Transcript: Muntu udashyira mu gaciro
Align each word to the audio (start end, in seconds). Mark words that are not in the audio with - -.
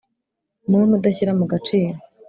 Muntu 0.69 0.91
udashyira 0.99 1.31
mu 1.39 1.45
gaciro 1.51 1.97